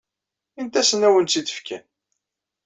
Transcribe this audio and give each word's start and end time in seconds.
Init-asen 0.59 1.01
ad 1.01 1.07
awen-tt-id-fken. 1.11 1.83